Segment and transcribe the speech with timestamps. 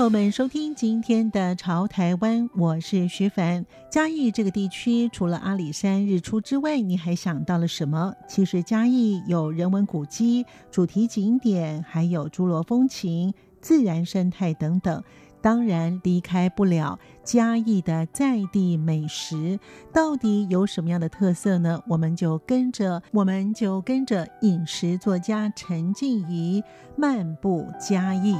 [0.00, 3.66] 朋友们收听今天的《潮台湾》，我是徐凡。
[3.90, 8.14] 嘉义这个地区，除了阿里山日出之外，你还想到了什么？
[8.26, 13.34] 其实嘉义有人文古迹、主题景点，还有诸罗风情。
[13.60, 15.04] 自然生态等等，
[15.42, 19.60] 当然离开不了嘉义的在地美食。
[19.92, 21.78] 到底有什么样的特色呢？
[21.86, 26.64] 我们就跟着，我们就跟着饮食作家陈静怡
[26.96, 28.34] 漫步嘉义。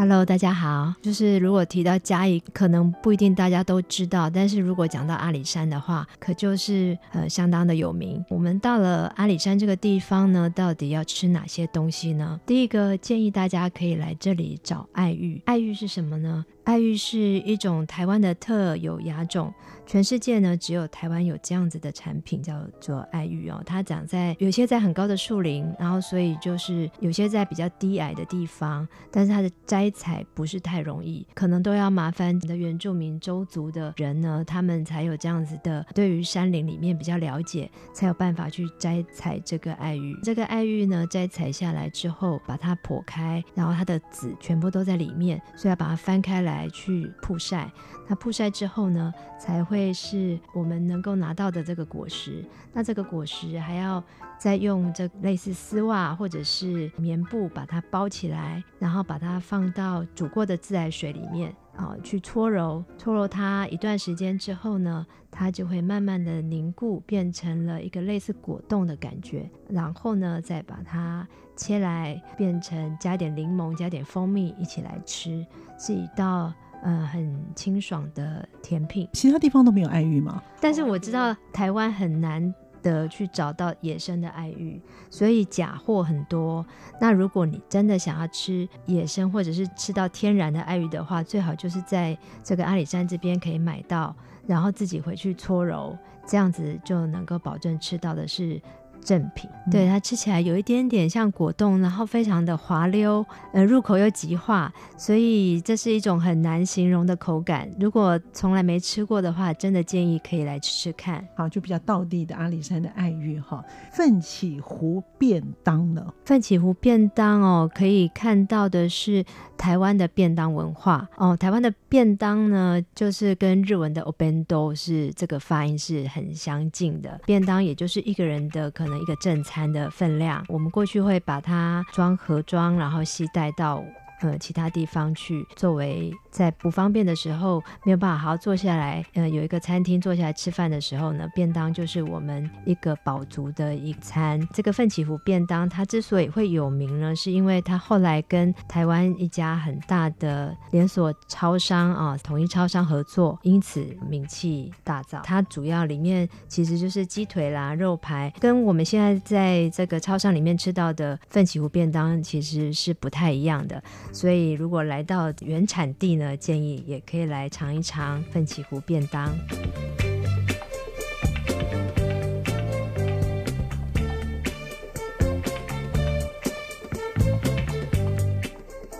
[0.00, 0.94] Hello，大家好。
[1.02, 8.24] 就是如果提到嘉义，可能不一定大家都知道，但是如果讲到阿里山的话，可就是呃相当的有名。
[8.30, 12.40] 我们到了阿里山这个地方呢，到底要吃哪些东西呢？
[12.46, 15.42] 第一个建议大家可以来这里找爱玉。
[15.44, 16.46] 爱玉是什么呢？
[16.64, 19.52] 爱玉是一种台湾的特有亚种，
[19.86, 23.60] 全世界呢只有台湾有这样子的产品，叫做爱玉哦。
[23.66, 40.14] 它长在有些在很高的树林，然后所以就是有些在比较低矮的地方，但是它的摘采不是太容易，可能都要麻烦你的原住民邹族的人呢，他们才有这样子的对于山林里面比较了解，才有办法去摘采这个爱玉。
[40.22, 46.50] 这个爱玉呢，摘采下来之后，把它剖开，然后它的籽全部都在里面，所以要把它翻开来。
[46.50, 47.70] 来去曝晒，
[48.08, 52.44] 那曝晒之后呢，才会是我们能够拿到的这个果实。
[52.72, 54.02] 那这个果实还要
[54.36, 59.79] 再用这类似丝袜或者是棉布把它包起来，然后把它放到
[60.14, 69.48] 煮过的自来水里面啊，去搓揉，搓揉它一段时间之后呢，它就会慢慢的凝固，变成了一个类似果冻的感觉。
[69.68, 71.26] 然后呢，再把它
[71.56, 75.46] 切来，变成加点柠檬、加点蜂蜜一起来吃。
[75.78, 76.52] 是一道
[76.82, 80.42] 呃很清爽的甜品，其他地方都没有爱玉吗？
[80.60, 86.64] 但是我知道台湾很难的去找到野生的爱玉，所以假货很多。
[87.00, 94.14] 那如果你真的想要吃野生或者是吃到天然的爱玉的话，最好就是在这个阿里山这边可以买到，
[94.46, 95.96] 然后自己回去搓揉，
[96.26, 98.60] 这样子就能够保证吃到的是。
[99.02, 107.68] 正品，对，它吃起来有一点点像果冻，然后非常的滑溜，呃，入口又极化，所以这是一种很难形容的口感。
[107.80, 111.26] 如果从来没吃过的话，真的建议可以来吃吃看。
[111.34, 116.06] 好，就比较道地的阿里山的爱玉哈，奋起湖便当呢？
[116.26, 119.24] 奋起湖便当哦，可以看到的是
[119.56, 121.34] 台湾的便当文化哦。
[121.34, 127.18] 台湾的便当呢，就是跟日文的 obendo 是这个发音是很相近的。
[127.24, 128.89] 便当也就是一个人的可能。
[128.98, 133.84] 一个正餐的分量，我们过去会把它装盒装，然后携带到
[134.20, 136.12] 呃其他地方去，作为。
[136.30, 144.40] 在不方便的时候，没有办法好好坐下来，呃，有一个餐厅坐下来吃饭的时候呢，便当就是我们一个饱足的一餐。
[144.52, 155.20] 这个奋起湖便当，它之所以会有名呢，是因为它后来跟台湾一家很大的连锁超商啊，统一超商合作，因此名气大噪。
[155.24, 163.82] 它主要里面其实就是鸡腿啦、肉排，跟我们现在在这个超商里面吃到的奋起湖便当其实是不太一样的。
[164.12, 169.34] 所以如果来到原产地呢，建议也可以来尝一尝奋起湖便当。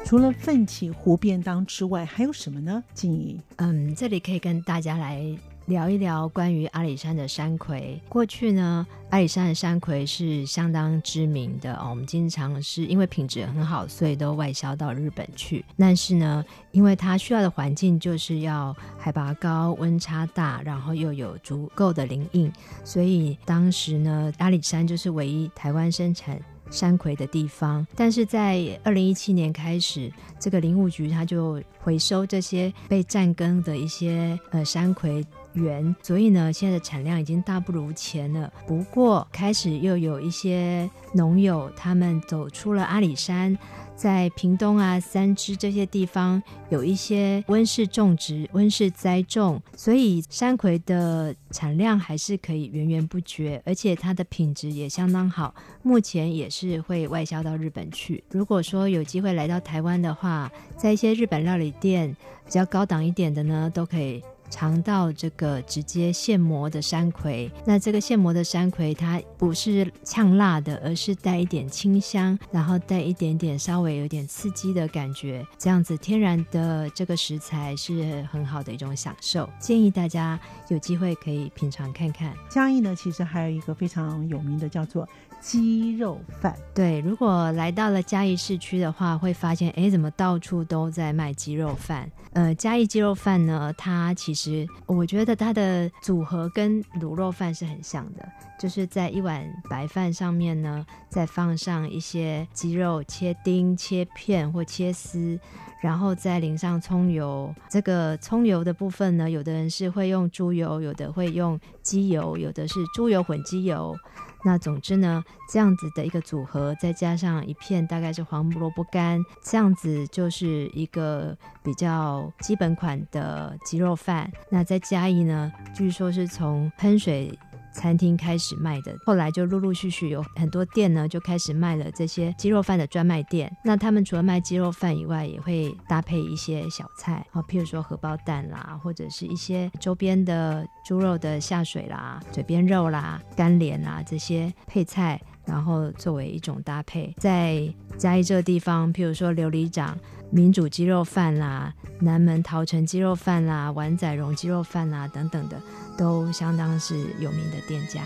[0.05, 2.83] 除了奋起湖便当之外，还有什么呢？
[2.95, 5.39] 静怡，嗯，这里可以跟大家来。
[5.71, 7.99] 聊一聊关于阿里山的山葵。
[8.09, 11.87] 过去呢，阿里山的山葵是相当知名的哦。
[11.91, 15.65] 我们经常是因为品质很好，所以都外销到日本去。
[15.79, 22.53] 但是呢，因为它需要的环境就是要海拔高、温差大，然后又有足够的林荫，
[22.85, 26.37] 所以当时呢，阿里山就是唯一台湾生产
[26.69, 27.87] 山葵的地方。
[27.95, 35.25] 但是在二零一七年开始，这个林务局它就回收这些被占耕的一些呃山葵。
[35.55, 38.53] 源，所以呢，现在的产量已经大不如前了。
[38.67, 43.57] 不过，开始又有一些农友他们走出了阿里山。
[43.97, 55.55] 在屏东啊、三芝这些地方有一些温室种植、温室栽种，所以山葵的产量还是可以源源不绝，而且它的品质也相当好。
[55.83, 58.25] 目前也是会外销到日本去。
[58.31, 64.23] 如果说有机会来到台湾的话，在一些日本料理店比较高档一点的呢，都可以。
[64.51, 80.39] 尝到这个直接现磨的山葵，那这个现磨的山葵它不是呛辣的，而是带一点清香，然后带一点点稍微有点刺激的感觉，这样子天然的这个食材是很好的一种享受，建议大家
[80.69, 82.35] 有机会可以品尝看看。
[82.51, 85.09] 嘉义呢，其实还有一个非常有名的叫做。
[85.41, 92.11] 鸡肉饭，对，如果来到了嘉义市区的话，会发现，哎，怎么到处都在卖鸡肉饭？
[92.35, 98.29] 呃，嘉义鸡肉饭呢，它其实我觉得它的组合跟卤肉饭是很像的，
[98.59, 105.39] 就是在一碗白饭上面呢，再放上一些鸡肉切丁、切片或切丝。
[105.83, 113.97] 然后再淋上葱油，这个葱油的部分呢，有的人是会用猪油，有的会用鸡油，有的是猪油混鸡油。
[114.43, 115.23] 那总之呢，
[115.53, 124.33] 这样子的一个组合，再加上一片大概是黄萝卜干，这样子就是一个比较基本款的鸡肉饭。
[124.49, 127.39] 那再加一呢，据说是从喷水。
[127.73, 133.51] 餐厅开始卖的，后来就陆陆续续有很多店呢，就开始卖了这些鸡肉饭的专卖店。
[133.65, 147.15] 那他们除了卖鸡肉饭以外，也会搭配一些小菜，啊，譬如说荷包蛋啦，或者是一些周边的猪肉的下水啦、嘴边肉啦、干莲啦这些配菜，然后作为一种搭配。
[147.19, 149.99] 在嘉义这个地方，譬如说琉璃掌
[150.31, 155.61] 民主鸡肉饭啦、南门桃城鸡肉饭啦、碗仔荣鸡肉饭啦等等的。
[155.99, 158.01] 都相当是有名的店家。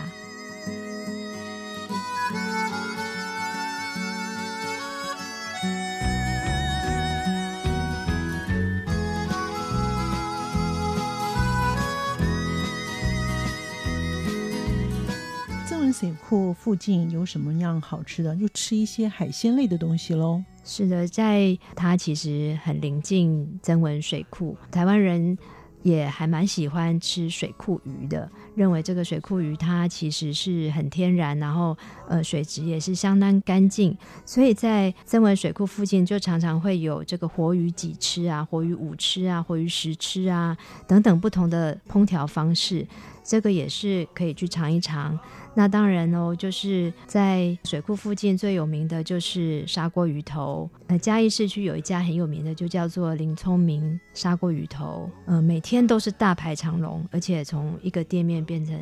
[15.97, 18.35] 水库附近有什么样好吃的？
[18.35, 20.43] 就吃一些海鲜类的东西喽。
[20.65, 25.37] 是的，在它其实很临近曾文水库，台湾人。
[25.83, 31.77] 也还蛮喜欢吃水库鱼的，认为这个水库鱼它其实是很天然，然后
[32.09, 33.95] 呃水质也是相当干净，
[34.25, 40.57] 所以在曾文水库附近就常常会有这个活鱼几吃啊，活鱼五吃啊，活鱼十吃啊
[40.87, 42.87] 等等不同的烹调方式，
[43.23, 45.15] 这个也是可以去尝一尝。
[45.55, 50.69] 那当然哦，就是在水库附近最有名的就是砂锅鱼头。
[50.87, 55.09] 呃，嘉义市区有一家很有名的，就叫做林聪明砂锅鱼头。
[55.25, 58.77] 呃，每天都是大排长龙，而且从一个店面变成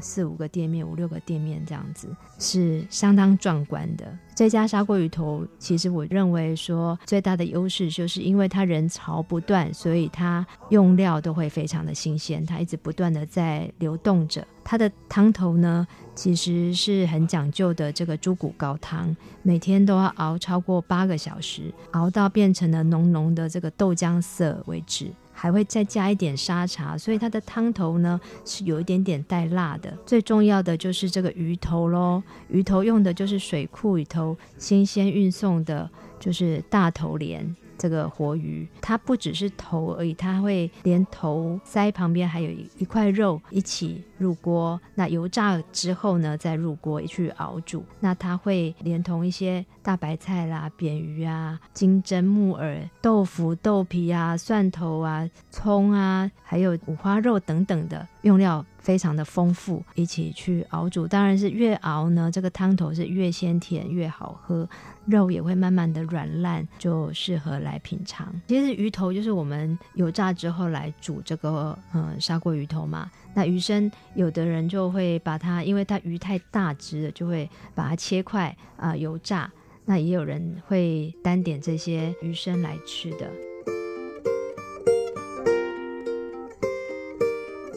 [0.00, 4.06] 四五个店面、五六个店面这样子，是相当壮观的。
[4.38, 14.46] 这家砂锅鱼头，其实我认为说最大的优势就是因为它人潮不断，所以它用料都会非常的新鲜，它一直不断的在流动着。
[14.62, 29.96] 它的汤头呢，其实是很讲究的，这个猪骨高汤，每天都要熬超过八个小时，熬到变成了浓浓的这个豆浆色为止，还会再加一点沙茶，所以它的汤头呢是有一点点带辣的。
[30.04, 35.88] 最重要的就是这个鱼头喽，鱼头用的就是水库里头，新鲜运送的，
[36.18, 37.54] 就是大头鲢。
[37.78, 44.78] 这个活鱼，它不只是头而已，它会连头腮旁边还有一一块肉一起入锅。
[44.94, 47.84] 那油炸之后呢，再入锅去熬煮。
[48.00, 58.64] 那它会连同一些大白菜啦、扁鱼啊、金针、木耳、豆腐、豆皮啊、蒜头啊、葱啊，还有五花肉等等的用料。
[58.88, 64.66] 非常的丰富，一起去熬煮，当然是越熬呢，这个汤头是越鲜甜越好喝，
[65.04, 68.32] 肉也会慢慢的软烂，就适合来品尝。
[68.46, 73.10] 其实鱼头就是我们油炸之后来煮这个嗯砂锅鱼头嘛。
[73.34, 79.52] 那鱼身有的人就会把它，因为它鱼太大只了，就会把它切块啊、油炸。
[79.84, 83.30] 那也有人会单点这些鱼身来吃的。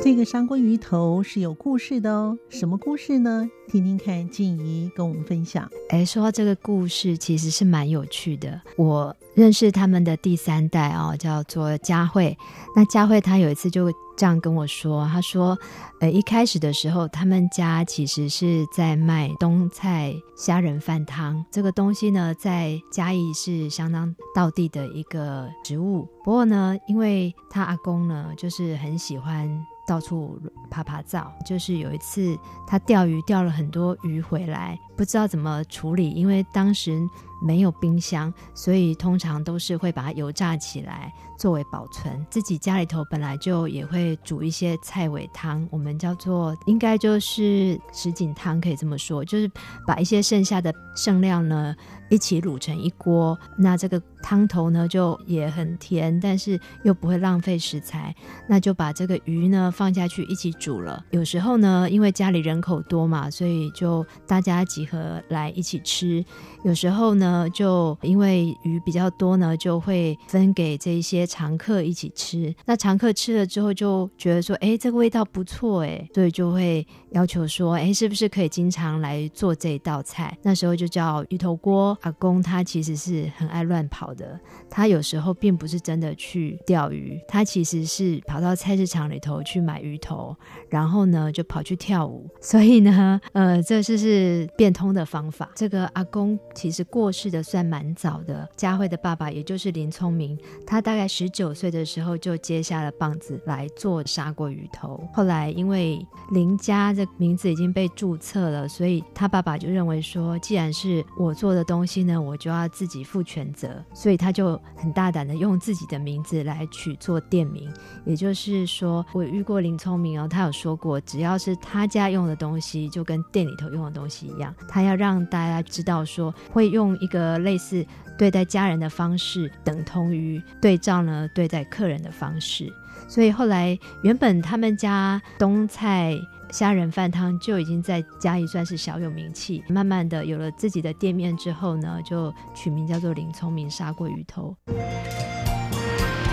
[0.03, 3.47] 这个砂锅鱼头是有故事的哦，什么故事呢？
[3.67, 5.69] 听听看，静怡跟我们分享。
[5.89, 8.59] 哎，说到这个故事，其实是蛮有趣的。
[8.77, 12.35] 我认识他们的第三代哦，叫做佳慧。
[12.75, 15.55] 那佳慧她有一次就这样跟我说，她说，
[15.99, 21.45] 呃，一开始的时候，他们家其实是在卖冬菜虾仁饭汤。
[21.51, 26.07] 这个东西呢，在嘉义是相当道地的一个食物。
[26.23, 29.47] 不过呢，因为他阿公呢，就是很喜欢。
[29.87, 31.31] 到处爬爬照。
[31.45, 37.01] 就是有一次他钓鱼钓了很多鱼回来，不知道怎么处理，因为当时
[37.41, 41.11] 没有冰箱，所以通常都是会把它油炸起来。
[41.37, 49.49] 作为保存，自己家里头本来就也会煮一些菜尾汤，我们叫做应该就是什锦汤，可以这么说，就是
[49.87, 51.75] 把一些剩下的剩料呢
[52.11, 58.15] 一起卤成一锅，那这个汤头呢就也很甜，但是又不会浪费食材，
[58.47, 61.03] 那就把这个鱼呢放下去一起煮了。
[61.09, 66.23] 有时候呢，因为家里人口多嘛，所以就大家集合来一起吃。
[66.63, 71.21] 有时候呢，呃就因为鱼比较多呢，就会分给这一些。
[71.31, 80.35] 常客一起吃，那常客吃了之后就觉得说，哎，这个味道不错，哎，所以就会要求说，哎，是不是可以经常来做这道菜？
[80.41, 81.97] 那时候就叫鱼头锅。
[82.01, 90.35] 阿公他其实是很爱乱跑的，他有时候并不是真的去钓鱼，他其实是跑到菜市场里头去买鱼头，
[90.69, 92.27] 然后呢就跑去跳舞。
[92.41, 95.51] 所以呢，呃，这就是变通的方法。
[95.55, 100.35] 这个阿公其实过世是的算蛮早的，佳慧的爸爸也就是林聪明，
[100.65, 101.07] 他大概。
[101.11, 117.69] 十九岁的时候就接下了棒子来做砂锅鱼头，后来因为林家的名字已经被注册了，所以他爸爸就认为说，既然是我做的东西呢，我就要自己负全责，所以他就很大胆的用自己的名字来取做店名。
[118.05, 127.85] 也就是说，我遇过林聪明哦，他有说过，只要是他家用的东西，就跟店里头用的东西一样，他要让大家知道说，会用一个类似。
[128.17, 132.71] 对待家人的方式等同于对照呢对待客人的方式，
[133.07, 136.15] 所以后来原本他们家冬菜
[136.51, 144.55] 虾仁饭汤就已经在嘉义算是小有名气，慢慢的有了自己的店面之后呢，就取名叫做林聪明砂锅鱼头。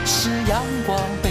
[0.05, 1.31] 是阳光，翅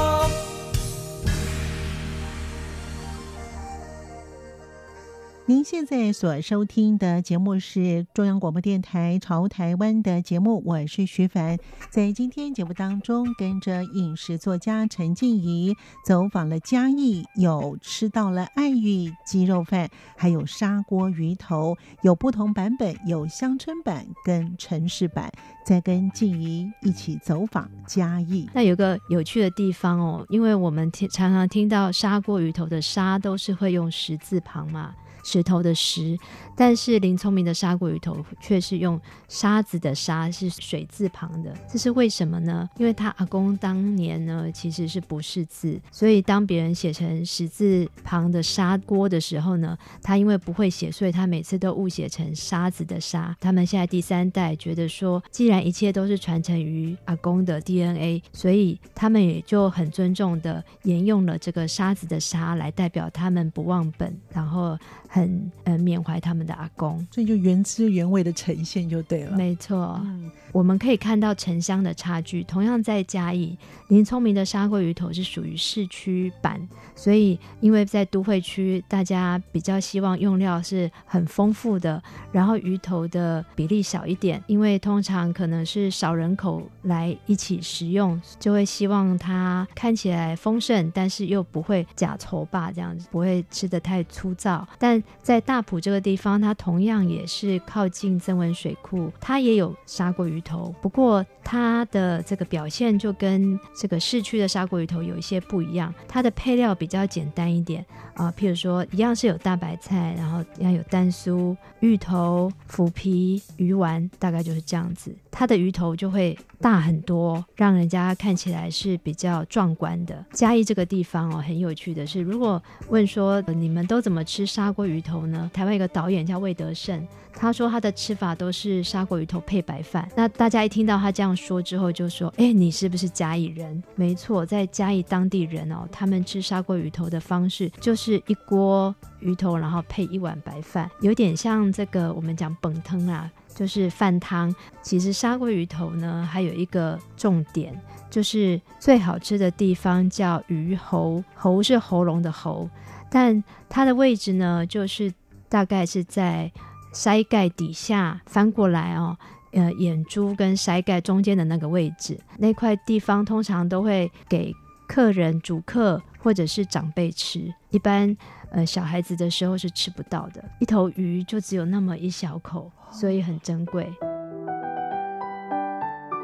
[5.51, 11.57] 您现在所收听的节目是中央广播电台《潮台湾》的节目，我是徐凡。
[11.89, 25.29] 在今天节目当中，跟着饮食作家陈静怡走访了嘉义，有吃到了爱玉鸡肉饭，还有砂锅鱼头，有不同版本，有乡村版跟城市版。
[25.65, 28.49] 再跟静怡一起走访嘉义。
[28.53, 34.95] 那有个有趣的地方哦，因为我们听常常听到砂锅鱼头的“砂”都是会用石字旁嘛。
[35.23, 36.17] 石头的石，
[36.55, 42.69] 但是林聪明的砂锅鱼头却是用沙子的沙，是水字旁的，这是为什么呢？
[42.77, 53.35] 因为他阿公当年呢其实是不识字，所以当别人写成石字旁的砂锅的时候呢，他因为不会写，所以他每次都误写成沙子的沙。
[53.39, 64.77] 他们现在第三代觉得说，既然一切都是传承于阿公的 DNA，所以他们也就很尊重的沿用了这个沙子的沙来代表他们不忘本，然后。
[65.13, 69.35] 很呃缅怀他们的阿公，所以就原汁原味的呈现就对了。
[69.35, 72.41] 没错，嗯，我们可以看到城乡的差距。
[72.45, 73.57] 同样在嘉义，
[73.89, 76.65] 林聪明的砂锅鱼头是属于市区版，
[76.95, 82.01] 所以因为在都会区，大家比较希望用料是很丰富的，
[82.31, 115.15] 然后鱼头的比例小一点，因为通常可能是少人口来一起食用，就会希望它看起来丰盛，但是又不会假稠吧这样子，不会吃的太粗糙，但在大埔这个地方，它同样也是靠近曾文水库，它也有砂锅鱼头，不过它的这个表现就跟这个市区的砂锅鱼头有一些不一样，它的配料比较简单一点啊、譬如说一样是有大白菜，然后一样有蛋酥、芋头、腐皮、鱼丸，大概就是这样子。
[115.31, 120.23] 它的鱼头就会大很多，让人家看起来是比较壮观的。
[120.33, 125.49] 嘉义这个地方哦，很有趣的是，如果问说、你们都怎么吃砂锅鱼头呢？
[125.53, 130.07] 台湾一个导演叫魏德胜，他说他的吃法都是砂锅鱼头配白饭。
[130.15, 133.81] 那大家一听到他这样说之后，就说：哎，你是不是嘉义人？
[133.95, 143.31] 没错，在嘉义当地人哦，他们吃砂锅鱼头的方式就是一锅鱼头，然后配一碗白饭，有点像这个我们讲本汤啊。
[143.53, 147.79] 就是饭汤，其实砂锅鱼头呢，还有一个重点，
[148.09, 152.69] 就是最好吃的地方叫鱼喉，喉是喉咙的喉，
[153.09, 155.13] 但它的位置呢，就是
[155.49, 156.51] 大概是在
[156.93, 159.17] 筛盖底下翻过来哦，
[159.51, 164.53] 呃，眼珠跟筛盖中间的那个位置，那块地方通常都会给
[164.87, 167.53] 客人主客或者是长辈吃。
[167.69, 168.15] 一般
[168.51, 173.91] 呃小孩子的时候是吃不到的，一头鱼就只有那么一小口，所以很珍贵。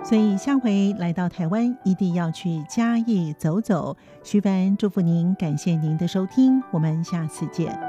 [0.03, 3.97] 所以下回来到台湾，一定要去嘉义走走。
[4.23, 7.86] 徐帆祝福您，感谢您的收听，我们下次见。